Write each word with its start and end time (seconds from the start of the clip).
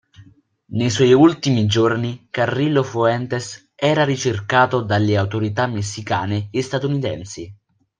Nei 0.71 0.89
suoi 0.89 1.13
ultimi 1.13 1.67
giorni, 1.67 2.25
Carrillo 2.31 2.81
Fuentes 2.81 3.69
era 3.75 4.03
ricercato 4.03 4.81
dalle 4.81 5.15
autorità 5.15 5.67
messicane 5.67 6.47
e 6.49 6.63
statunitensi. 6.63 7.55